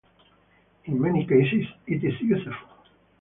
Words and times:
In 0.85 0.99
many 0.99 1.27
cases 1.27 1.67
it 1.85 2.03
is 2.03 2.19
useful. 2.21 2.55